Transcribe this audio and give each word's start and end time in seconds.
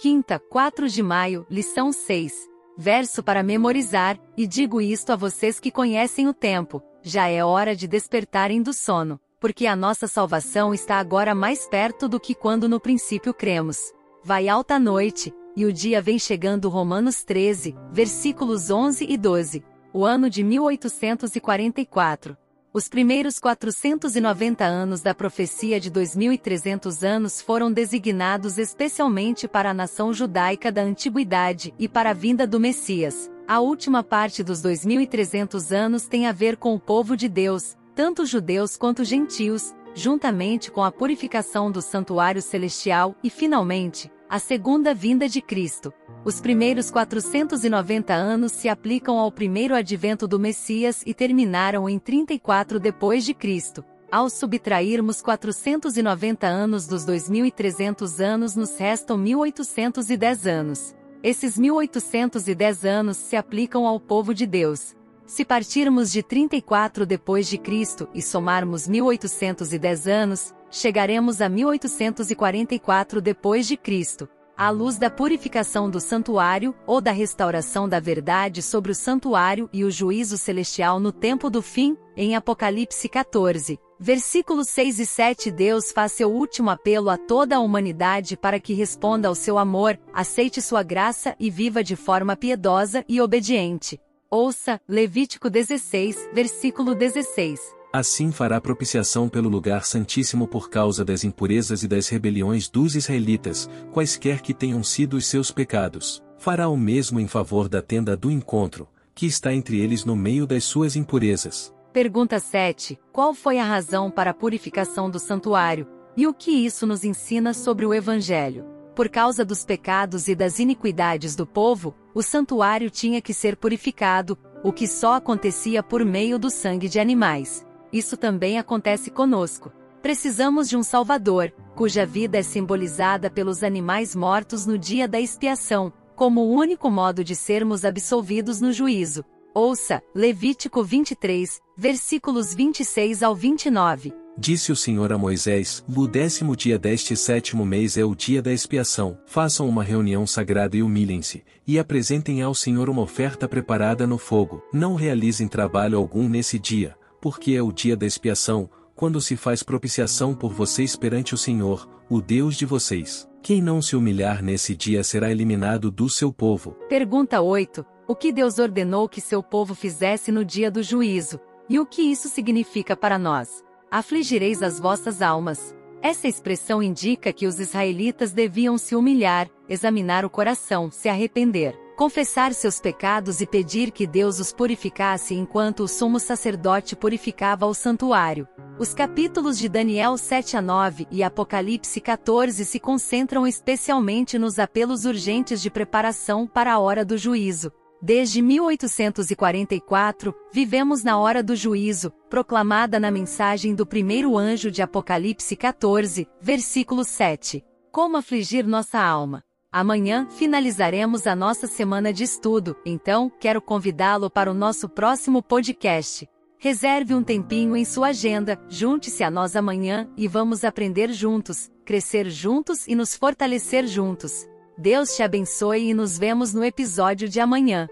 Quinta, 0.00 0.38
4 0.38 0.88
de 0.88 1.02
maio, 1.02 1.44
lição 1.50 1.90
6. 1.92 2.32
Verso 2.76 3.20
para 3.20 3.42
memorizar, 3.42 4.16
e 4.36 4.46
digo 4.46 4.80
isto 4.80 5.10
a 5.10 5.16
vocês 5.16 5.58
que 5.58 5.72
conhecem 5.72 6.28
o 6.28 6.32
tempo, 6.32 6.80
já 7.02 7.26
é 7.26 7.44
hora 7.44 7.74
de 7.74 7.88
despertarem 7.88 8.62
do 8.62 8.72
sono, 8.72 9.18
porque 9.40 9.66
a 9.66 9.74
nossa 9.74 10.06
salvação 10.06 10.72
está 10.72 11.00
agora 11.00 11.34
mais 11.34 11.66
perto 11.66 12.08
do 12.08 12.20
que 12.20 12.32
quando 12.32 12.68
no 12.68 12.78
princípio 12.78 13.34
cremos. 13.34 13.92
Vai 14.22 14.48
alta 14.48 14.78
noite, 14.78 15.34
e 15.56 15.64
o 15.64 15.72
dia 15.72 16.00
vem 16.00 16.16
chegando 16.16 16.68
Romanos 16.68 17.24
13, 17.24 17.74
versículos 17.90 18.70
11 18.70 19.04
e 19.04 19.16
12. 19.16 19.64
O 19.92 20.04
ano 20.04 20.30
de 20.30 20.44
1844. 20.44 22.36
Os 22.78 22.88
primeiros 22.88 23.40
490 23.40 24.64
anos 24.64 25.00
da 25.00 25.12
profecia 25.12 25.80
de 25.80 25.90
2300 25.90 27.02
anos 27.02 27.40
foram 27.40 27.72
designados 27.72 28.56
especialmente 28.56 29.48
para 29.48 29.70
a 29.70 29.74
nação 29.74 30.12
judaica 30.12 30.70
da 30.70 30.82
antiguidade 30.82 31.74
e 31.76 31.88
para 31.88 32.10
a 32.10 32.12
vinda 32.12 32.46
do 32.46 32.60
Messias. 32.60 33.28
A 33.48 33.58
última 33.58 34.04
parte 34.04 34.44
dos 34.44 34.62
2300 34.62 35.72
anos 35.72 36.06
tem 36.06 36.28
a 36.28 36.32
ver 36.32 36.56
com 36.56 36.72
o 36.72 36.78
povo 36.78 37.16
de 37.16 37.28
Deus, 37.28 37.76
tanto 37.96 38.24
judeus 38.24 38.76
quanto 38.76 39.02
gentios, 39.02 39.74
juntamente 39.92 40.70
com 40.70 40.84
a 40.84 40.92
purificação 40.92 41.72
do 41.72 41.82
santuário 41.82 42.40
celestial 42.40 43.12
e, 43.24 43.28
finalmente, 43.28 44.08
a 44.28 44.38
segunda 44.38 44.92
vinda 44.92 45.28
de 45.28 45.40
Cristo. 45.40 45.92
Os 46.24 46.40
primeiros 46.40 46.90
490 46.90 48.12
anos 48.12 48.52
se 48.52 48.68
aplicam 48.68 49.18
ao 49.18 49.32
primeiro 49.32 49.74
advento 49.74 50.28
do 50.28 50.38
Messias 50.38 51.02
e 51.06 51.14
terminaram 51.14 51.88
em 51.88 51.98
34 51.98 52.78
depois 52.78 53.24
de 53.24 53.32
Cristo. 53.32 53.84
Ao 54.10 54.28
subtrairmos 54.28 55.22
490 55.22 56.46
anos 56.46 56.86
dos 56.86 57.04
2300 57.04 58.20
anos 58.20 58.54
nos 58.54 58.76
restam 58.76 59.16
1810 59.16 60.46
anos. 60.46 60.94
Esses 61.22 61.58
1810 61.58 62.84
anos 62.84 63.16
se 63.16 63.36
aplicam 63.36 63.86
ao 63.86 63.98
povo 63.98 64.34
de 64.34 64.46
Deus. 64.46 64.94
Se 65.26 65.44
partirmos 65.44 66.10
de 66.10 66.22
34 66.22 67.04
depois 67.04 67.48
de 67.48 67.58
Cristo 67.58 68.08
e 68.14 68.22
somarmos 68.22 68.88
1810 68.88 70.06
anos, 70.06 70.54
chegaremos 70.70 71.40
a 71.40 71.48
1844 71.48 73.20
depois 73.20 73.66
de 73.66 73.76
Cristo, 73.76 74.28
à 74.56 74.70
luz 74.70 74.98
da 74.98 75.08
purificação 75.08 75.88
do 75.88 76.00
santuário 76.00 76.74
ou 76.84 77.00
da 77.00 77.12
restauração 77.12 77.88
da 77.88 78.00
verdade 78.00 78.60
sobre 78.60 78.90
o 78.90 78.94
santuário 78.94 79.70
e 79.72 79.84
o 79.84 79.90
juízo 79.90 80.36
celestial 80.36 80.98
no 80.98 81.12
tempo 81.12 81.48
do 81.48 81.62
fim, 81.62 81.96
em 82.16 82.34
Apocalipse 82.34 83.08
14, 83.08 83.78
versículos 84.00 84.68
6 84.68 84.98
e 84.98 85.06
7 85.06 85.50
Deus 85.52 85.92
faz 85.92 86.10
seu 86.12 86.32
último 86.32 86.70
apelo 86.70 87.08
a 87.08 87.16
toda 87.16 87.56
a 87.56 87.60
humanidade 87.60 88.36
para 88.36 88.58
que 88.58 88.74
responda 88.74 89.28
ao 89.28 89.34
seu 89.36 89.58
amor, 89.58 89.96
aceite 90.12 90.60
sua 90.60 90.82
graça 90.82 91.36
e 91.38 91.50
viva 91.50 91.84
de 91.84 91.94
forma 91.94 92.34
piedosa 92.34 93.04
e 93.08 93.20
obediente. 93.20 94.00
Ouça, 94.28 94.80
Levítico 94.88 95.48
16, 95.48 96.30
versículo 96.34 96.94
16. 96.94 97.77
Assim 97.92 98.30
fará 98.30 98.60
propiciação 98.60 99.28
pelo 99.28 99.48
lugar 99.48 99.84
santíssimo 99.84 100.46
por 100.46 100.68
causa 100.68 101.04
das 101.04 101.24
impurezas 101.24 101.82
e 101.82 101.88
das 101.88 102.08
rebeliões 102.08 102.68
dos 102.68 102.94
israelitas, 102.94 103.68
quaisquer 103.92 104.42
que 104.42 104.52
tenham 104.52 104.82
sido 104.82 105.16
os 105.16 105.26
seus 105.26 105.50
pecados. 105.50 106.22
Fará 106.36 106.68
o 106.68 106.76
mesmo 106.76 107.18
em 107.18 107.26
favor 107.26 107.68
da 107.68 107.80
tenda 107.80 108.16
do 108.16 108.30
encontro, 108.30 108.86
que 109.14 109.26
está 109.26 109.54
entre 109.54 109.80
eles 109.80 110.04
no 110.04 110.14
meio 110.14 110.46
das 110.46 110.64
suas 110.64 110.96
impurezas. 110.96 111.74
Pergunta 111.92 112.38
7. 112.38 112.98
Qual 113.10 113.32
foi 113.32 113.58
a 113.58 113.64
razão 113.64 114.10
para 114.10 114.30
a 114.30 114.34
purificação 114.34 115.10
do 115.10 115.18
santuário? 115.18 115.86
E 116.16 116.26
o 116.26 116.34
que 116.34 116.50
isso 116.50 116.86
nos 116.86 117.04
ensina 117.04 117.54
sobre 117.54 117.86
o 117.86 117.94
Evangelho? 117.94 118.78
por 118.98 119.08
causa 119.08 119.44
dos 119.44 119.64
pecados 119.64 120.26
e 120.26 120.34
das 120.34 120.58
iniquidades 120.58 121.36
do 121.36 121.46
povo, 121.46 121.94
o 122.12 122.20
santuário 122.20 122.90
tinha 122.90 123.20
que 123.20 123.32
ser 123.32 123.56
purificado, 123.56 124.36
o 124.60 124.72
que 124.72 124.88
só 124.88 125.14
acontecia 125.14 125.84
por 125.84 126.04
meio 126.04 126.36
do 126.36 126.50
sangue 126.50 126.88
de 126.88 126.98
animais. 126.98 127.64
Isso 127.92 128.16
também 128.16 128.58
acontece 128.58 129.10
conosco. 129.10 129.72
Precisamos 130.02 130.68
de 130.68 130.76
um 130.76 130.82
Salvador, 130.82 131.52
cuja 131.74 132.06
vida 132.06 132.38
é 132.38 132.42
simbolizada 132.42 133.30
pelos 133.30 133.62
animais 133.62 134.14
mortos 134.14 134.66
no 134.66 134.78
dia 134.78 135.08
da 135.08 135.20
expiação, 135.20 135.92
como 136.14 136.42
o 136.42 136.50
único 136.50 136.90
modo 136.90 137.24
de 137.24 137.34
sermos 137.34 137.84
absolvidos 137.84 138.60
no 138.60 138.72
juízo. 138.72 139.24
Ouça, 139.54 140.02
Levítico 140.14 140.84
23, 140.84 141.60
versículos 141.76 142.54
26 142.54 143.22
ao 143.22 143.34
29. 143.34 144.12
Disse 144.40 144.70
o 144.70 144.76
Senhor 144.76 145.12
a 145.12 145.18
Moisés: 145.18 145.84
O 145.88 146.06
décimo 146.06 146.54
dia 146.54 146.78
deste 146.78 147.16
sétimo 147.16 147.66
mês 147.66 147.96
é 147.96 148.04
o 148.04 148.14
dia 148.14 148.40
da 148.40 148.52
expiação. 148.52 149.18
Façam 149.26 149.68
uma 149.68 149.82
reunião 149.82 150.24
sagrada 150.28 150.76
e 150.76 150.82
humilhem-se, 150.82 151.42
e 151.66 151.76
apresentem 151.76 152.40
ao 152.40 152.54
Senhor 152.54 152.88
uma 152.88 153.02
oferta 153.02 153.48
preparada 153.48 154.06
no 154.06 154.16
fogo. 154.16 154.62
Não 154.72 154.94
realizem 154.94 155.48
trabalho 155.48 155.98
algum 155.98 156.28
nesse 156.28 156.56
dia, 156.56 156.94
porque 157.20 157.52
é 157.52 157.62
o 157.62 157.72
dia 157.72 157.96
da 157.96 158.06
expiação, 158.06 158.68
quando 158.94 159.20
se 159.20 159.36
faz 159.36 159.62
propiciação 159.62 160.34
por 160.34 160.52
vocês 160.52 160.96
perante 160.96 161.34
o 161.34 161.38
Senhor, 161.38 161.88
o 162.08 162.20
Deus 162.20 162.56
de 162.56 162.66
vocês. 162.66 163.28
Quem 163.42 163.62
não 163.62 163.80
se 163.80 163.94
humilhar 163.94 164.42
nesse 164.42 164.74
dia 164.74 165.04
será 165.04 165.30
eliminado 165.30 165.90
do 165.90 166.08
seu 166.08 166.32
povo. 166.32 166.72
Pergunta 166.88 167.40
8. 167.40 167.84
O 168.06 168.14
que 168.14 168.32
Deus 168.32 168.58
ordenou 168.58 169.08
que 169.08 169.20
seu 169.20 169.42
povo 169.42 169.74
fizesse 169.74 170.32
no 170.32 170.44
dia 170.44 170.70
do 170.70 170.82
juízo? 170.82 171.38
E 171.68 171.78
o 171.78 171.86
que 171.86 172.02
isso 172.02 172.28
significa 172.28 172.96
para 172.96 173.18
nós? 173.18 173.62
afligireis 173.90 174.62
as 174.62 174.78
vossas 174.78 175.22
almas. 175.22 175.74
Essa 176.00 176.28
expressão 176.28 176.82
indica 176.82 177.32
que 177.32 177.46
os 177.46 177.58
israelitas 177.58 178.32
deviam 178.32 178.78
se 178.78 178.94
humilhar, 178.94 179.48
examinar 179.68 180.24
o 180.24 180.30
coração, 180.30 180.90
se 180.90 181.08
arrepender, 181.08 181.76
confessar 181.98 182.54
seus 182.54 182.78
pecados 182.78 183.40
e 183.40 183.46
pedir 183.46 183.90
que 183.90 184.06
Deus 184.06 184.38
os 184.38 184.52
purificasse 184.52 185.34
enquanto 185.34 185.80
o 185.80 185.88
sumo 185.88 186.20
sacerdote 186.20 186.94
purificava 186.94 187.66
o 187.66 187.74
santuário. 187.74 188.46
Os 188.78 188.94
capítulos 188.94 189.58
de 189.58 189.68
Daniel 189.68 190.16
7 190.16 190.56
a 190.56 190.62
9 190.62 191.08
e 191.10 191.24
Apocalipse 191.24 192.00
14 192.00 192.64
se 192.64 192.78
concentram 192.78 193.44
especialmente 193.44 194.38
nos 194.38 194.60
apelos 194.60 195.04
urgentes 195.04 195.60
de 195.60 195.72
preparação 195.72 196.46
para 196.46 196.72
a 196.72 196.78
hora 196.78 197.04
do 197.04 197.18
juízo. 197.18 197.72
Desde 198.00 198.40
1844, 198.42 200.32
vivemos 200.52 201.02
na 201.02 201.18
hora 201.18 201.42
do 201.42 201.56
juízo, 201.56 202.12
proclamada 202.30 203.00
na 203.00 203.10
mensagem 203.10 203.74
do 203.74 203.84
primeiro 203.84 204.38
anjo 204.38 204.70
de 204.70 204.82
Apocalipse 204.82 205.56
14, 205.56 206.28
versículo 206.40 207.02
7. 207.02 207.64
Como 207.90 208.16
afligir 208.16 208.64
nossa 208.64 209.00
alma? 209.00 209.47
Amanhã 209.70 210.26
finalizaremos 210.30 211.26
a 211.26 211.36
nossa 211.36 211.66
semana 211.66 212.10
de 212.10 212.24
estudo, 212.24 212.74
então 212.86 213.30
quero 213.38 213.60
convidá-lo 213.60 214.30
para 214.30 214.50
o 214.50 214.54
nosso 214.54 214.88
próximo 214.88 215.42
podcast. 215.42 216.26
Reserve 216.58 217.14
um 217.14 217.22
tempinho 217.22 217.76
em 217.76 217.84
sua 217.84 218.08
agenda, 218.08 218.58
junte-se 218.68 219.22
a 219.22 219.30
nós 219.30 219.54
amanhã 219.54 220.10
e 220.16 220.26
vamos 220.26 220.64
aprender 220.64 221.12
juntos, 221.12 221.70
crescer 221.84 222.30
juntos 222.30 222.88
e 222.88 222.94
nos 222.94 223.14
fortalecer 223.14 223.86
juntos. 223.86 224.48
Deus 224.76 225.14
te 225.14 225.22
abençoe 225.22 225.90
e 225.90 225.94
nos 225.94 226.18
vemos 226.18 226.54
no 226.54 226.64
episódio 226.64 227.28
de 227.28 227.38
amanhã. 227.38 227.88